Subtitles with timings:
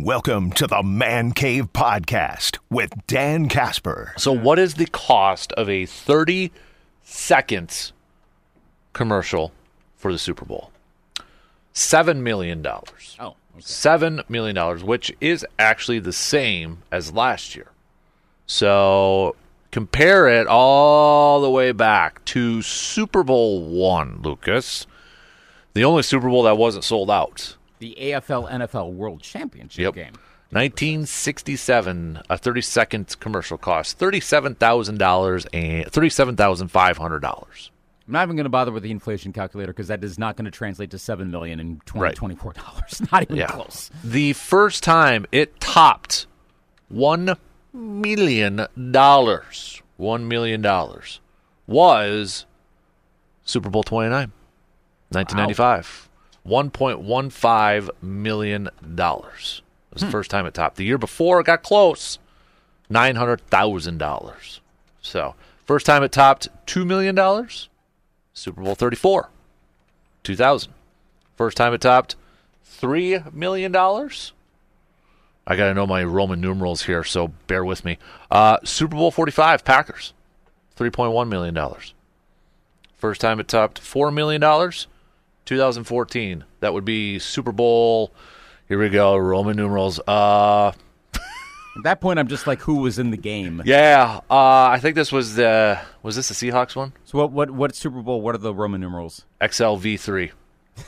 [0.00, 4.14] Welcome to the Man Cave Podcast with Dan Casper.
[4.16, 6.52] So, what is the cost of a 30
[7.02, 7.92] seconds
[8.92, 9.50] commercial
[9.96, 10.70] for the Super Bowl?
[11.74, 12.64] $7 million.
[12.64, 12.84] Oh,
[13.18, 13.34] okay.
[13.58, 17.72] $7 million, which is actually the same as last year.
[18.46, 19.34] So,
[19.72, 24.86] compare it all the way back to Super Bowl one, Lucas.
[25.74, 27.56] The only Super Bowl that wasn't sold out.
[27.78, 29.94] The AFL NFL World Championship Yep.
[29.94, 30.12] game.
[30.50, 37.70] 1967, a 30 seconds commercial cost $37,000 and $37,500.
[38.06, 40.46] I'm not even going to bother with the inflation calculator because that is not going
[40.46, 42.16] to translate to seven million in Right.
[42.16, 43.02] twenty twenty four dollars.
[43.12, 43.48] Not even Yeah.
[43.48, 43.90] close.
[44.02, 46.26] The first time it topped
[46.90, 47.36] $1
[47.74, 50.62] million, $1 million
[51.66, 52.46] was
[53.44, 54.32] Super Bowl 29,
[55.10, 56.07] 1995.
[56.48, 58.68] $1.15 million.
[58.96, 59.62] was
[59.96, 60.76] the first time it topped.
[60.76, 62.18] The year before, it got close,
[62.90, 64.60] $900,000.
[65.00, 67.16] So, first time it topped $2 million,
[68.32, 69.28] Super Bowl 34,
[70.22, 70.72] 2000.
[71.36, 72.16] First time it topped
[72.80, 73.74] $3 million.
[73.74, 77.96] I got to know my Roman numerals here, so bear with me.
[78.30, 80.12] Uh, Super Bowl 45, Packers,
[80.76, 81.58] $3.1 million.
[82.96, 84.42] First time it topped $4 million,
[85.48, 86.44] 2014.
[86.60, 88.12] That would be Super Bowl.
[88.68, 89.98] Here we go, Roman numerals.
[90.06, 90.72] Uh,
[91.14, 93.62] At that point, I'm just like, who was in the game?
[93.64, 96.92] yeah, uh, I think this was the was this the Seahawks one?
[97.04, 97.30] So what?
[97.32, 97.50] What?
[97.50, 98.20] What Super Bowl?
[98.20, 99.24] What are the Roman numerals?
[99.40, 100.32] XLV3.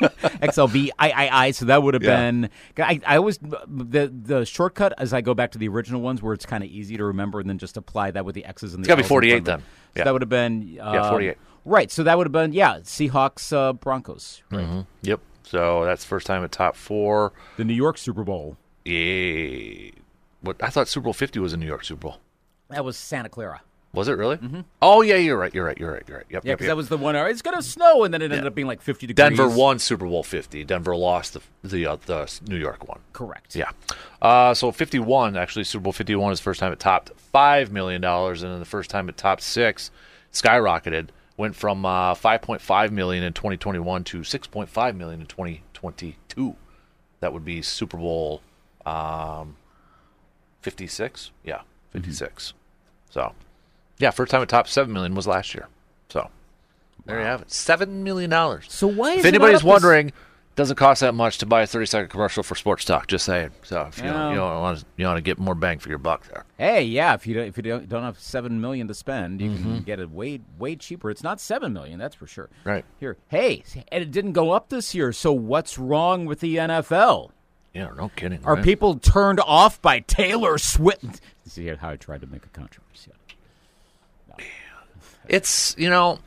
[0.00, 1.52] XLV III.
[1.52, 2.16] So that would have Yeah.
[2.16, 2.50] been.
[2.78, 6.34] I, I always the the shortcut as I go back to the original ones where
[6.34, 8.82] it's kind of easy to remember and then just apply that with the X's and
[8.82, 8.86] the.
[8.86, 9.44] It's gotta be L's in front 48 of it.
[9.44, 9.58] then.
[9.60, 9.64] So
[9.96, 10.04] Yeah.
[10.04, 10.78] that would have been.
[10.80, 11.36] Uh, Yeah, 48.
[11.68, 11.90] Right.
[11.90, 14.42] So that would have been yeah Seahawks uh, Broncos.
[14.50, 14.86] Right.
[15.02, 15.20] Yep.
[15.42, 17.32] So that's first time at top four.
[17.56, 18.56] The New York Super Bowl.
[18.84, 19.90] Yeah.
[20.40, 22.16] What I thought Super Bowl 50 was a New York Super Bowl.
[22.70, 23.62] That was Santa Clara.
[23.94, 24.38] Was it really?
[24.82, 25.52] Oh yeah, you're right.
[25.54, 25.78] You're right.
[25.78, 26.04] You're right.
[26.06, 26.26] You're right.
[26.28, 26.44] Yep.
[26.44, 26.68] Yeah, because yep.
[26.68, 27.16] that was the one.
[27.16, 29.16] It's going to snow, and then it ended up being like 50 degrees.
[29.28, 30.62] Denver won Super Bowl 50.
[30.64, 33.00] Denver lost the the, uh, the New York one.
[33.14, 33.56] Correct.
[33.56, 33.70] Yeah.
[34.20, 38.02] Uh, so 51 actually Super Bowl 51 is the first time it topped five million
[38.02, 39.90] dollars, and then the first time it topped six,
[40.32, 41.08] skyrocketed.
[41.38, 46.56] Went from uh, 5.5 million in 2021 to 6.5 million in 2022.
[47.20, 48.42] That would be Super Bowl
[48.84, 49.56] um,
[50.62, 51.30] 56.
[51.44, 51.60] Yeah,
[51.92, 52.54] 56.
[53.10, 53.32] So,
[53.98, 55.68] yeah, first time it topped seven million was last year.
[56.08, 56.28] So,
[57.06, 58.66] there you have it, seven million dollars.
[58.68, 59.12] So why?
[59.12, 60.14] Is If it anybody's not up this- wondering, it
[60.58, 63.06] doesn't cost that much to buy a 30 second commercial for sports talk.
[63.06, 63.52] Just saying.
[63.62, 64.12] So if you Yeah.
[64.12, 66.44] don't, you don't want to, you want to get more bang for your buck there.
[66.58, 67.14] Hey, yeah.
[67.14, 69.62] If you don't, if you don't, don't have seven million to spend, you Mm-hmm.
[69.76, 71.10] can get it way way cheaper.
[71.10, 72.50] It's not seven million, that's for sure.
[72.64, 72.84] Right.
[73.00, 75.12] Here, hey, and it didn't go up this year.
[75.12, 77.30] So what's wrong with the NFL?
[77.72, 78.40] Yeah, no kidding.
[78.44, 78.64] Are right?
[78.64, 81.20] people turned off by Taylor Swift?
[81.46, 83.12] See how I tried to make a controversy.
[85.28, 86.18] It's you know,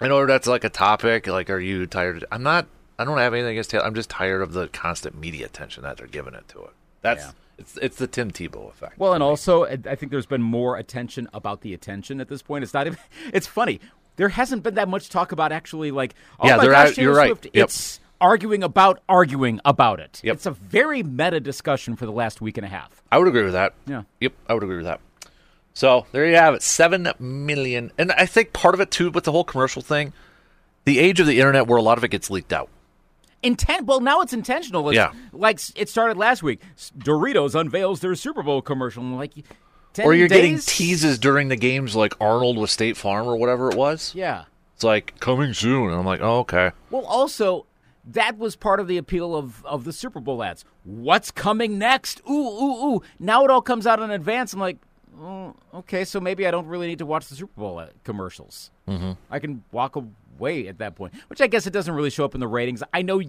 [0.00, 1.26] I know that's like a topic.
[1.26, 2.24] Like, are you tired?
[2.30, 2.66] I'm not.
[3.00, 3.84] I don't have anything against Taylor.
[3.86, 6.70] I'm just tired of the constant media attention that they're giving it to it.
[7.00, 7.30] That's Yeah.
[7.58, 8.98] it's it's the Tim Tebow effect.
[8.98, 12.62] Well, and also, I think there's been more attention about the attention at this point.
[12.64, 12.98] It's not even.
[13.32, 13.80] It's funny.
[14.16, 16.14] There hasn't been that much talk about actually like.
[16.38, 17.28] Oh Yeah, my gosh, Taylor you're right.
[17.28, 17.46] Swift.
[17.54, 17.64] Yep.
[17.64, 20.20] It's arguing about arguing about it.
[20.22, 20.34] Yep.
[20.36, 23.02] It's a very meta discussion for the last week and a half.
[23.10, 23.72] I would agree with that.
[23.86, 24.02] Yeah.
[24.20, 25.00] Yep, I would agree with that.
[25.72, 29.24] So there you have it, seven million, and I think part of it too with
[29.24, 30.12] the whole commercial thing,
[30.84, 32.68] the age of the internet where a lot of it gets leaked out.
[33.42, 33.86] Intent.
[33.86, 34.88] Well, now it's intentional.
[34.90, 35.12] It's Yeah.
[35.32, 36.60] Like it started last week.
[36.98, 39.02] Doritos unveils their Super Bowl commercial.
[39.02, 39.32] Like,
[39.94, 40.66] 10 or you're getting days?
[40.66, 44.14] teases during the games like Arnold with State Farm or whatever it was.
[44.14, 44.44] Yeah.
[44.74, 45.90] It's like coming soon.
[45.90, 46.70] And I'm like, oh, okay.
[46.90, 47.66] Well, also,
[48.04, 50.64] that was part of the appeal of, of the Super Bowl ads.
[50.84, 52.20] What's coming next?
[52.28, 53.02] Ooh, ooh, ooh.
[53.18, 54.52] Now it all comes out in advance.
[54.52, 54.78] I'm like,
[55.20, 58.70] oh, okay, so maybe I don't really need to watch the Super Bowl uh, commercials.
[58.88, 59.12] Mm-hmm.
[59.30, 59.96] I can walk
[60.40, 62.82] away at that point, which I guess it doesn't really show up in the ratings.
[62.92, 63.20] I know,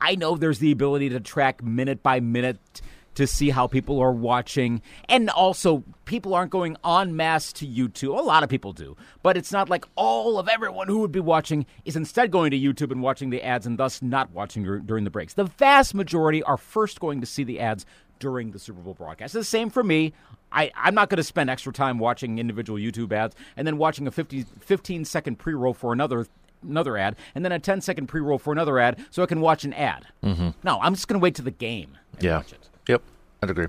[0.00, 2.80] I know there's the ability to track minute by minute
[3.14, 4.80] to see how people are watching.
[5.08, 8.18] And also, people aren't going en masse to YouTube.
[8.18, 8.96] A lot of people do.
[9.22, 12.58] But it's not like all of everyone who would be watching is instead going to
[12.58, 15.34] YouTube and watching the ads and thus not watching during the breaks.
[15.34, 17.84] The vast majority are first going to see the ads
[18.18, 19.34] during the Super Bowl broadcast.
[19.34, 20.12] The same for me.
[20.52, 24.06] I, I'm not going to spend extra time watching individual YouTube ads and then watching
[24.06, 26.26] a 50, 15 second pre roll for another
[26.62, 29.40] another ad and then a 10 second pre roll for another ad so I can
[29.40, 30.06] watch an ad.
[30.22, 30.50] Mm-hmm.
[30.62, 32.42] No, I'm just going to wait to the game Yeah.
[32.88, 33.02] Yep,
[33.42, 33.68] I'd agree.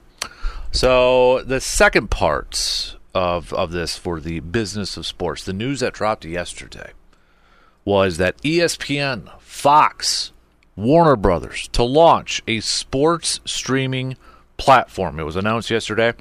[0.72, 5.94] So the second part of of this for the business of sports, the news that
[5.94, 6.92] dropped yesterday
[7.86, 10.31] was that ESPN, Fox,
[10.75, 14.18] Warner Brothers to launch a sports streaming
[14.57, 15.19] platform.
[15.19, 16.13] It was announced yesterday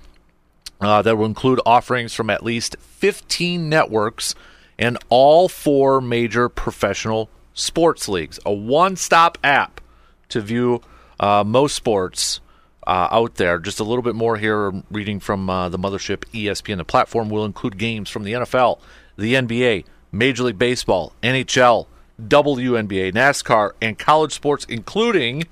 [0.80, 4.34] uh, that will include offerings from at least 15 networks
[4.78, 8.38] and all four major professional sports leagues.
[8.44, 9.80] A one stop app
[10.28, 10.80] to view
[11.20, 12.40] uh, most sports
[12.86, 13.58] uh, out there.
[13.58, 16.78] Just a little bit more here, reading from uh, the mothership ESPN.
[16.78, 18.80] The platform will include games from the NFL,
[19.16, 21.86] the NBA, Major League Baseball, NHL,
[22.20, 25.44] WNBA, NASCAR, and college sports, including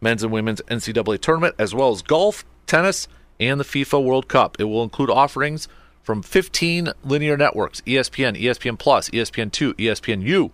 [0.00, 3.08] men's and women's NCAA tournament, as well as golf, tennis,
[3.40, 4.56] and the FIFA World Cup.
[4.58, 5.68] It will include offerings
[6.04, 10.50] from 15 linear networks ESPN, ESPN Plus, ESPN2, ESPNU,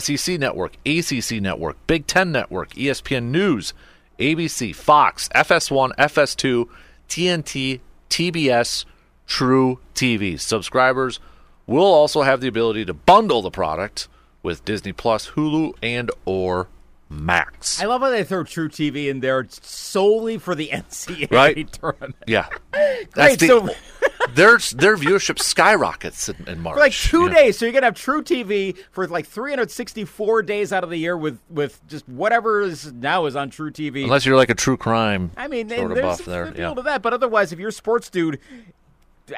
[0.00, 3.72] SEC Network, ACC Network, Big Ten Network, ESPN News,
[4.18, 6.68] ABC, Fox, FS1, FS2,
[7.08, 8.84] TNT, TBS,
[9.26, 10.38] True TV.
[10.38, 11.20] Subscribers
[11.66, 14.08] will also have the ability to bundle the product
[14.42, 16.68] with Disney Plus, Hulu, and or
[17.08, 17.80] Max.
[17.82, 21.72] I love how they throw truTV in there solely for the NCAA Right.
[21.72, 22.16] tournament.
[22.26, 23.38] Yeah, Great.
[23.40, 23.68] the- so
[24.34, 26.74] their their viewership skyrockets in, in March.
[26.74, 27.34] for like two Yeah.
[27.34, 31.38] days, so you're gonna have truTV for like 364 days out of the year with
[31.48, 34.04] with just whatever is now is on truTV.
[34.04, 36.44] Unless you're like a true crime I mean, sort of there's buff there.
[36.44, 36.74] appeal Yeah.
[36.74, 38.38] to that, but otherwise, if you're a sports dude.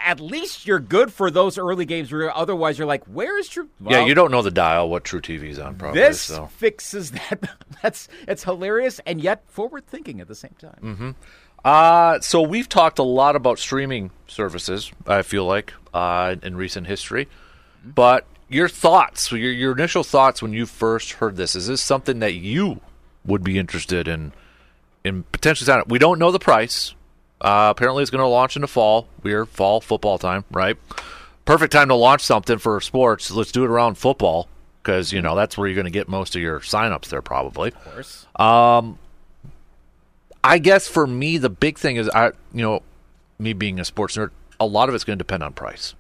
[0.03, 2.11] At least you're good for those early games.
[2.11, 5.59] Where otherwise, you're like, "Where is True?" yeah, you don't know the dial what truTV's
[5.59, 6.01] on probably.
[6.01, 6.47] This so.
[6.47, 7.51] fixes that.
[7.83, 10.79] That's it's hilarious and yet forward thinking at the same time.
[10.83, 11.11] Mm-hmm.
[11.65, 14.91] Uh, so we've talked a lot about streaming services.
[15.07, 17.29] I feel like uh, in recent history,
[17.85, 22.19] but your thoughts, your your initial thoughts when you first heard this, is this something
[22.19, 22.81] that you
[23.25, 24.33] would be interested in
[25.05, 25.85] in potentially signing?
[25.89, 26.95] We don't know the price.
[27.41, 29.09] Uh, apparently, it's going to launch in the fall.
[29.23, 30.77] We're fall football time, right?
[31.45, 33.31] Perfect time to launch something for sports.
[33.31, 34.49] Let's do it around football
[34.83, 37.69] because you know that's where you're going to get most of your signups there, probably.
[37.69, 38.27] Of course.
[40.45, 42.83] I guess for me, the big thing is I, you know,
[43.39, 45.95] me being a sports nerd, a lot of it's going to depend on price.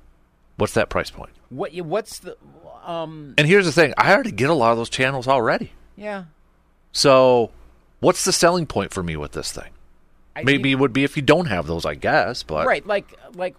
[0.56, 1.30] What's that price point?
[1.50, 1.72] What?
[1.72, 2.36] you- What's the?
[2.84, 3.34] Um.
[3.38, 5.72] And here's the thing: I already get a lot of those channels already.
[5.96, 6.24] Yeah.
[6.92, 7.50] So,
[8.00, 9.70] what's the selling point for me with this thing?
[10.34, 12.42] I Maybe mean- it would be if you don't have those, I guess.
[12.42, 12.84] But right.
[12.86, 13.54] Like like,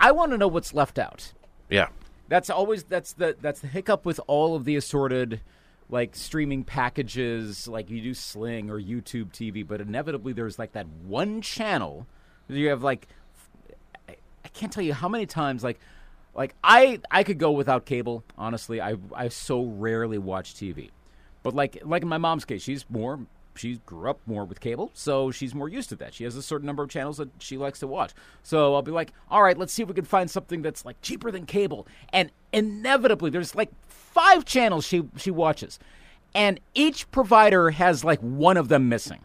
[0.00, 1.32] I want to know what's left out.
[1.68, 1.88] yeah,
[2.28, 5.40] That's always that's the that's the hiccup with all of the assorted
[5.92, 10.88] like streaming packages like you do Sling or YouTube TV, but inevitably there's like that
[11.06, 12.06] one channel
[12.48, 13.08] you have like
[14.08, 15.78] I, I can't tell you how many times like
[16.34, 18.80] like I I could go without cable, honestly.
[18.80, 20.90] I I so rarely watch TV.
[21.42, 23.20] But like like in my mom's case, she's more
[23.54, 26.14] she grew up more with cable, so she's more used to that.
[26.14, 28.12] She has a certain number of channels that she likes to watch.
[28.42, 31.00] So I'll be like, "All right, let's see if we can find something that's like
[31.02, 35.78] cheaper than cable." And inevitably there's like five channels she she watches.
[36.34, 39.20] And each provider has like one of them missing.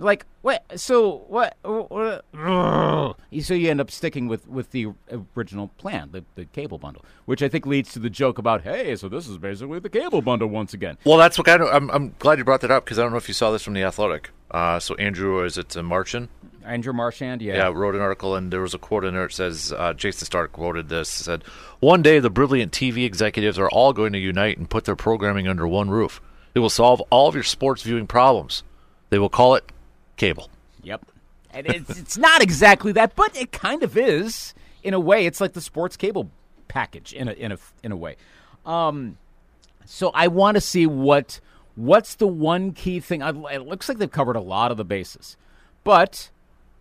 [0.00, 0.64] Like what?
[0.80, 1.56] So what?
[1.62, 4.88] what so you end up sticking with with the
[5.36, 8.96] original plan, the, the cable bundle, which I think leads to the joke about, hey,
[8.96, 10.96] so this is basically the cable bundle once again.
[11.04, 11.68] Well, that's what kind of.
[11.68, 13.62] I'm, I'm glad you brought that up because I don't know if you saw this
[13.62, 14.30] from the Athletic.
[14.50, 16.28] Uh, so Andrew, is it uh, Marchand?
[16.64, 19.26] Andrew Marchand, yeah, Yeah, wrote an article, and there was a quote in there.
[19.26, 21.08] It says uh, Jayson Stark quoted this.
[21.08, 21.44] Said,
[21.80, 25.46] "One day, the brilliant TV executives are all going to unite and put their programming
[25.46, 26.20] under one roof.
[26.54, 28.62] It will solve all of your sports viewing problems.
[29.10, 29.64] They will call it
[30.20, 30.50] cable."
[30.82, 31.06] Yep.
[31.52, 35.26] And it's, it's not exactly that, but it kind of is in a way.
[35.26, 36.30] It's like the sports cable
[36.68, 38.16] package in a in a in a way.
[38.64, 39.18] Um,
[39.84, 41.40] so I want to see what
[41.74, 43.22] what's the one key thing.
[43.22, 45.36] I, it looks like they've covered a lot of the bases,
[45.82, 46.30] but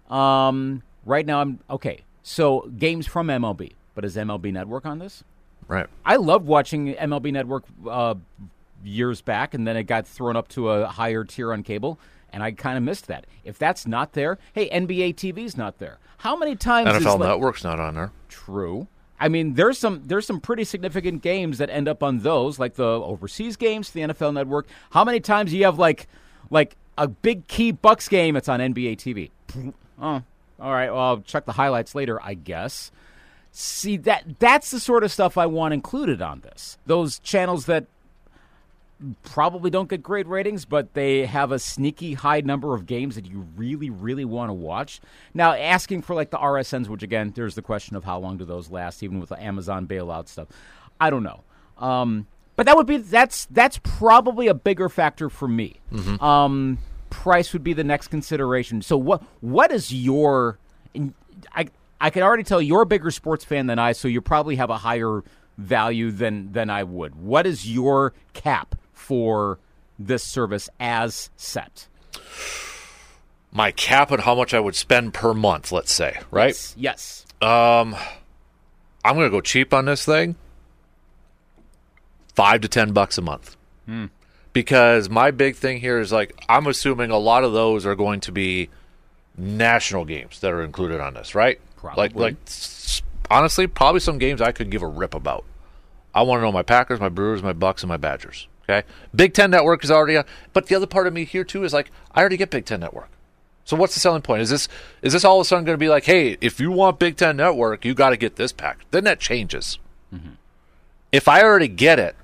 [0.10, 2.02] um, right now I'm okay.
[2.22, 5.24] So games from MLB, but is MLB Network on this?
[5.68, 5.88] Right.
[6.06, 8.16] I loved watching MLB Network uh,
[8.84, 12.00] years back, and then it got thrown up to a higher tier on cable,
[12.32, 13.26] and I kind of missed that.
[13.44, 16.00] If that's not there, hey, NBA TV's not there.
[16.20, 18.12] How many times is NFL like- Network's not on there.
[18.28, 18.88] True.
[19.22, 22.76] I mean, there's some there's some pretty significant games that end up on those, like
[22.76, 24.68] the overseas games, the NFL Network.
[24.92, 26.08] How many times do you have like
[26.50, 28.36] like a big key Bucks game?
[28.38, 29.32] It's on NBA TV.
[30.02, 30.22] Oh,
[30.60, 30.90] all right.
[30.90, 32.92] Well, I'll check the highlights later, I guess.
[33.52, 36.78] See that that's the sort of stuff I want included on this.
[36.86, 37.88] Those channels that
[39.24, 43.26] probably don't get great ratings, but they have a sneaky high number of games that
[43.26, 45.00] you really, really want to watch.
[45.34, 48.46] Now, asking for like the RSNs, which again, there's the question of how long do
[48.46, 50.48] those last, even with the Amazon bailout stuff.
[51.00, 51.42] I don't know.
[51.78, 55.80] Um, but that would be that's that's probably a bigger factor for me.
[56.22, 56.80] Um,
[57.10, 58.82] price would be the next consideration.
[58.82, 60.60] So what what is your
[61.56, 61.70] I
[62.02, 64.70] I can already tell you're a bigger sports fan than I, so you probably have
[64.70, 65.24] a higher
[65.58, 67.16] value than than I would.
[67.16, 69.58] What is your cap for
[69.98, 71.88] this service as set?
[73.52, 76.50] My cap on how much I would spend per month, let's say, right?
[76.50, 76.76] Yes.
[76.78, 77.26] yes.
[77.42, 77.96] Um,
[79.04, 80.36] I'm going to go cheap on this thing.
[82.36, 83.56] Five to ten bucks a month.
[84.54, 88.20] Because my big thing here is like I'm assuming a lot of those are going
[88.22, 88.70] to be
[89.36, 91.60] national games that are included on this, right?
[91.84, 92.22] Like, Probably.
[92.22, 93.02] like s-
[93.32, 95.44] honestly, probably some games I could give a rip about.
[96.14, 98.48] I want to know my Packers, my Brewers, my Bucks, and my Badgers.
[98.70, 98.86] Okay,
[99.16, 101.74] Big Ten Network is already on, but the other part of me here too is
[101.74, 103.10] like I already get Big Ten Network.
[103.66, 104.44] So what's the selling point?
[104.44, 104.68] Is this
[105.02, 107.18] is this all of a sudden going to be like, hey, if you want Big
[107.18, 108.86] Ten Network, you got to get this pack?
[108.92, 109.80] Then that changes.
[110.14, 110.34] Mm-hmm.
[111.12, 112.16] If I already get it,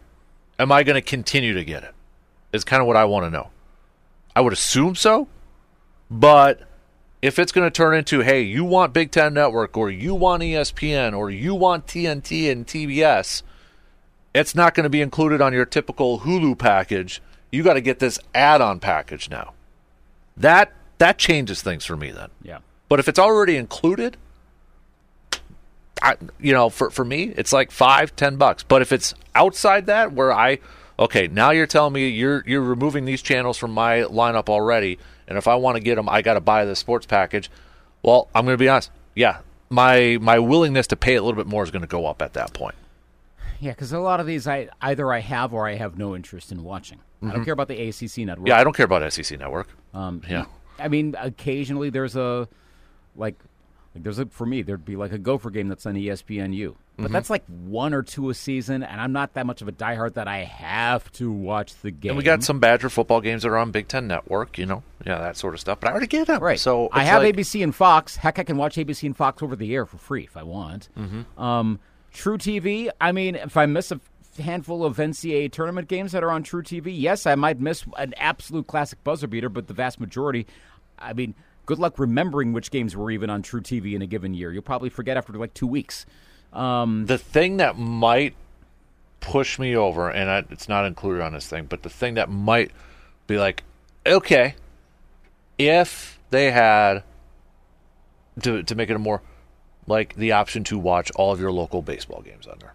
[0.59, 1.95] am I going to continue to get it?
[2.53, 3.49] Is kind of what I want to know.
[4.35, 5.27] I would assume so,
[6.11, 6.61] but
[7.23, 10.43] if it's going to turn into, hey, you want Big Ten Network, or you want
[10.43, 13.41] ESPN, or you want TNT and TBS,
[14.35, 17.21] it's not going to be included on your typical Hulu package.
[17.51, 19.53] You got to get this add-on package now.
[20.35, 22.29] That that changes things for me then.
[22.43, 22.59] Yeah.
[22.89, 24.17] But if it's already included,
[26.01, 28.63] I, you know, for for me, it's like five, ten bucks.
[28.63, 30.59] But if it's outside that, where I,
[30.99, 35.37] okay, now you're telling me you're you're removing these channels from my lineup already, and
[35.37, 37.49] if I want to get them, I got to buy the sports package.
[38.03, 38.91] Well, I'm going to be honest.
[39.15, 39.39] Yeah,
[39.69, 42.33] my my willingness to pay a little bit more is going to go up at
[42.33, 42.75] that point.
[43.59, 46.51] Yeah, because a lot of these I either I have or I have no interest
[46.51, 47.00] in watching.
[47.24, 48.38] I don't care about the ACC network.
[48.39, 48.47] Mm-hmm.
[48.47, 49.67] Yeah, I don't care about SEC Network.
[49.95, 50.45] Um, Yeah.
[50.77, 52.47] I mean, occasionally there's a
[53.15, 53.35] like,
[53.95, 57.03] like there's a for me there'd be like a Gopher game that's on ESPNU, but
[57.05, 57.13] Mm-hmm.
[57.13, 60.13] that's like one or two a season, and I'm not that much of a diehard
[60.13, 62.12] that I have to watch the game.
[62.12, 64.57] And we got some Badger football games that are on Big Ten Network.
[64.59, 65.79] You know, yeah, that sort of stuff.
[65.79, 66.41] But I already get them.
[66.43, 66.59] right.
[66.59, 68.17] So I have like- ABC and Fox.
[68.17, 70.89] Heck, I can watch ABC and Fox over the air for free if I want.
[70.97, 71.41] Mm-hmm.
[71.41, 71.79] Um,
[72.15, 72.89] truTV.
[73.00, 74.00] I mean, if I miss a
[74.41, 78.67] handful of NCAA tournament games that are on truTV, yes, I might miss an absolute
[78.67, 80.48] classic buzzer beater, but the vast majority,
[80.98, 84.34] I mean, good luck remembering which games were even on True TV in a given
[84.34, 84.51] year.
[84.51, 86.05] You'll probably forget after like two weeks.
[86.53, 88.34] Um, the thing that might
[89.19, 92.29] push me over, and I, it's not included on this thing, but the thing that
[92.29, 92.72] might
[93.27, 93.63] be like,
[94.05, 94.55] okay,
[95.57, 97.03] if they had
[98.41, 99.22] to to make it a more
[99.87, 102.73] like the option to watch all of your local baseball games on there.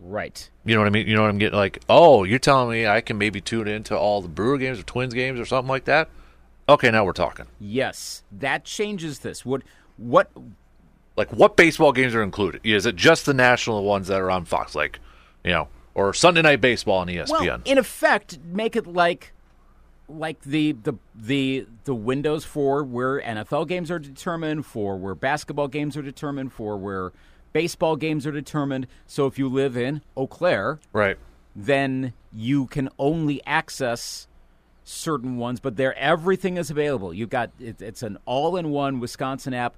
[0.00, 0.50] right.
[0.64, 1.06] You know what I mean?
[1.06, 1.56] You know what I'm getting?
[1.56, 4.82] Like, oh, you're telling me I can maybe tune into all the Brewer games or
[4.82, 6.08] Twins games or something like that?
[6.68, 7.46] Okay, now we're talking.
[7.60, 9.44] Yes, that changes this.
[9.46, 9.62] What?
[9.96, 10.30] What?
[11.16, 12.60] Like, what baseball games are included?
[12.64, 14.98] Is it just the national ones that are on Fox, like,
[15.44, 17.30] you know, or Sunday Night Baseball on ESPN?
[17.30, 19.32] Well, in effect, make it like
[20.08, 25.68] like the the the the windows for where NFL games are determined, for where basketball
[25.68, 27.12] games are determined, for where
[27.52, 28.86] baseball games are determined.
[29.06, 31.16] So if you live in Eau Claire, right.
[31.54, 34.28] then you can only access
[34.84, 37.12] certain ones, but there everything is available.
[37.12, 39.74] You've got it, it's an all-in-one Wisconsin app,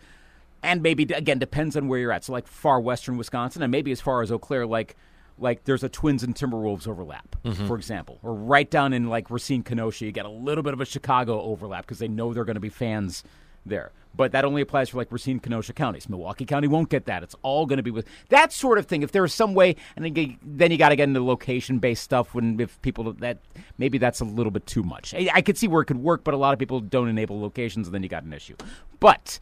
[0.63, 2.25] and maybe again depends on where you're at.
[2.25, 4.97] So like far western Wisconsin, and maybe as far as Eau Claire, like
[5.39, 7.67] like there's a Twins and Timberwolves overlap, mm-hmm.
[7.67, 10.81] for example, or right down in like Racine Kenosha, you get a little bit of
[10.81, 13.25] a Chicago overlap because they know they're going to be fans
[13.67, 13.93] there.
[14.17, 16.09] But that only applies for like Racine, Kenosha counties.
[16.09, 17.23] Milwaukee County won't get that.
[17.23, 19.03] It's all going to be with that sort of thing.
[19.03, 21.79] If there is some way, and then you, then you got to get into location
[21.79, 22.35] based stuff.
[22.35, 23.39] When if people that
[23.77, 25.15] maybe that's a little bit too much.
[25.15, 27.41] I, I could see where it could work, but a lot of people don't enable
[27.41, 28.57] locations, and then you got an issue.
[28.99, 29.39] But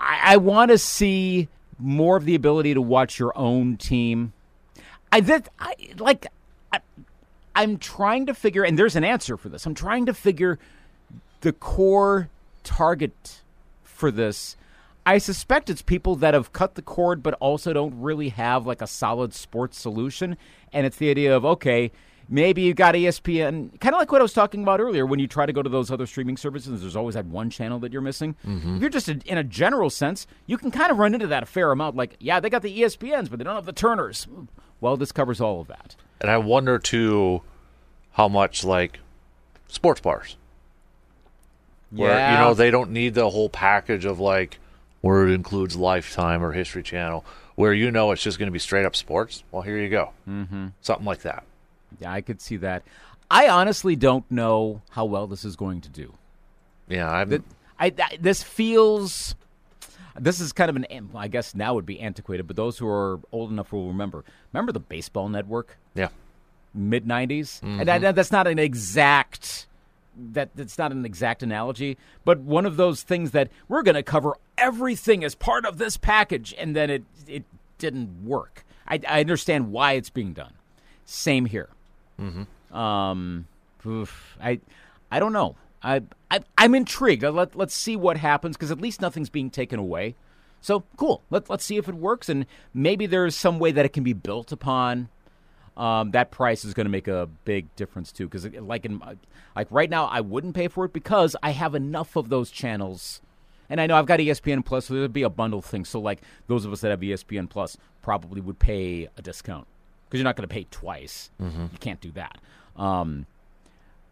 [0.00, 4.32] I, I want to see more of the ability to watch your own team.
[5.14, 6.26] I that I like.
[6.72, 6.80] I,
[7.54, 9.64] I'm trying to figure, and there's an answer for this.
[9.64, 10.58] I'm trying to figure
[11.42, 12.30] the core
[12.64, 13.42] target
[13.84, 14.56] for this.
[15.06, 18.82] I suspect it's people that have cut the cord but also don't really have like
[18.82, 20.36] a solid sports solution.
[20.72, 21.92] And it's the idea of, okay,
[22.28, 25.26] maybe you got ESPN, kind of like what I was talking about earlier when you
[25.26, 28.02] try to go to those other streaming services, there's always that one channel that you're
[28.02, 28.36] missing.
[28.76, 31.42] If you're just a, in a general sense, you can kind of run into that
[31.42, 31.96] a fair amount.
[31.96, 34.26] Like, yeah, they got the ESPNs, but they don't have the Turners.
[34.80, 35.96] Well, this covers all of that.
[36.20, 37.42] And I wonder too
[38.12, 39.00] how much like
[39.68, 40.36] sports bars.
[41.90, 44.58] Where you know they don't need the whole package of like
[45.00, 48.58] where it includes Lifetime or History Channel, where you know it's just going to be
[48.58, 49.44] straight up sports.
[49.52, 50.68] Well, here you go, mm-hmm.
[50.80, 51.44] something like that.
[52.00, 52.82] Yeah, I could see that.
[53.30, 56.14] I honestly don't know how well this is going to do.
[56.88, 57.28] Yeah, I'm.
[57.30, 57.42] That
[57.78, 59.34] I, I this feels.
[60.18, 61.10] This is kind of an.
[61.14, 64.24] I guess now would be antiquated, but those who are old enough will remember.
[64.52, 66.08] Remember the Baseball Network, yeah,
[66.74, 67.84] mid '90s, and mm-hmm.
[67.86, 69.66] that, that's not an exact.
[70.16, 74.02] That that's not an exact analogy, but one of those things that we're going to
[74.04, 77.44] cover everything as part of this package, and then it it
[77.78, 78.64] didn't work.
[78.86, 80.52] I, I understand why it's being done.
[81.04, 81.70] Same here.
[82.72, 83.46] Um,
[83.86, 84.60] oof, I,
[85.10, 85.56] I don't know.
[85.82, 87.22] I, I I'm intrigued.
[87.22, 90.16] Let let's see what happens because at least nothing's being taken away.
[90.60, 91.22] So cool.
[91.30, 94.14] Let let's see if it works, and maybe there's some way that it can be
[94.14, 95.10] built upon.
[95.76, 98.28] Um, that price is going to make a big difference too.
[98.28, 99.00] Because like in
[99.54, 103.20] like right now, I wouldn't pay for it because I have enough of those channels.
[103.68, 105.84] And I know I've got ESPN Plus, so there'd be a bundle thing.
[105.84, 109.66] So, like those of us that have ESPN Plus probably would pay a discount
[110.08, 111.30] because you're not going to pay twice.
[111.40, 112.38] You can't do that.
[112.76, 113.26] Um,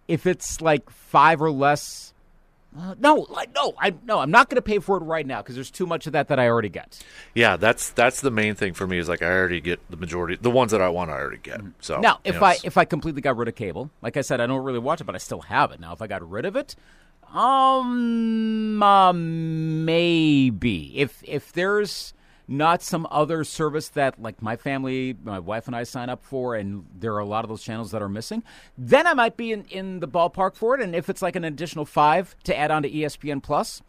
[0.08, 2.12] if it's like five or less,
[2.78, 5.42] uh, no, like no, I no, I'm not going to pay for it right now
[5.42, 7.02] because there's too much of that that I already get.
[7.34, 10.36] Yeah, that's that's the main thing for me is like I already get the majority,
[10.40, 11.60] the ones that I want, I already get.
[11.80, 14.22] So Now, you if know, I if I completely got rid of cable, like I
[14.22, 15.80] said, I don't really watch it, but I still have it.
[15.80, 16.74] Now, if I got rid of it,
[17.34, 22.14] um, uh, maybe if if there's
[22.48, 26.54] not some other service that like my family, my wife and I sign up for,
[26.54, 28.42] and there are a lot of those channels that are missing,
[28.76, 30.80] then I might be in, in the ballpark for it.
[30.80, 33.82] And if it's like an additional five to add on to ESPN Plus,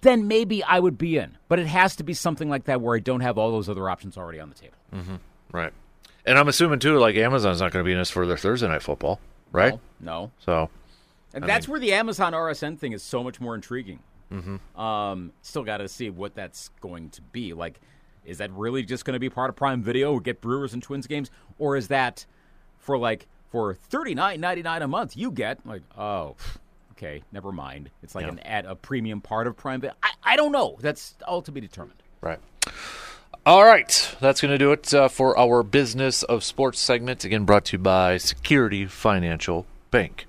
[0.00, 1.36] then maybe I would be in.
[1.48, 3.88] But it has to be something like that where I don't have all those other
[3.88, 4.76] options already on the table.
[4.94, 5.16] Mm-hmm.
[5.52, 5.72] right,
[6.24, 8.68] and I'm assuming too, like Amazon's not going to be in this for their Thursday
[8.68, 9.78] night football, right?
[10.00, 10.30] No.
[10.38, 10.70] So
[11.34, 14.00] And that's where the Amazon RSN thing is so much more intriguing.
[14.32, 14.80] Mm-hmm.
[14.80, 17.52] Um, still got to see what that's going to be.
[17.52, 17.80] Like,
[18.24, 20.18] is that really just going to be part of Prime Video?
[20.18, 22.24] Get Brewers and Twins games, or is that
[22.78, 25.16] for like for thirty nine ninety nine a month?
[25.16, 26.36] You get like, oh,
[26.92, 27.90] okay, never mind.
[28.02, 28.32] It's like Yeah.
[28.32, 29.94] an at a premium part of Prime Video.
[30.02, 30.76] I, I don't know.
[30.80, 32.02] That's all to be determined.
[32.20, 32.38] Right.
[33.44, 34.14] All right.
[34.20, 37.24] That's going to do it uh, for our Business of Sports segment.
[37.24, 40.26] Again, brought to you by Security Financial Bank.